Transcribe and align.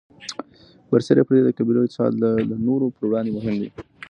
برسېره 0.89 1.23
پر 1.27 1.33
دې، 1.35 1.41
د 1.45 1.49
قبیلوي 1.57 1.85
اتصال 1.89 2.11
د 2.23 2.25
نورو 2.67 2.93
پر 2.95 3.03
وړاندې 3.07 3.31
مهم 3.37 3.55
دی. 3.61 3.69